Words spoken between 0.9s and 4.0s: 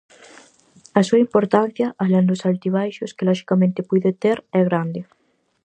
A súa importancia, alén dos altibaixos que loxicamente